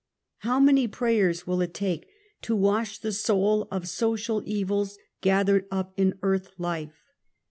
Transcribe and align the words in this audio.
How 0.39 0.59
many 0.59 0.87
prayers 0.87 1.45
will 1.45 1.61
it 1.61 1.75
take 1.75 2.07
to 2.41 2.55
wash 2.55 2.97
the 2.97 3.11
soul 3.11 3.67
of 3.69 3.87
social 3.87 4.41
evils 4.47 4.97
gathered 5.21 5.67
up 5.69 5.93
in 5.95 6.17
earth 6.23 6.49
life 6.57 7.03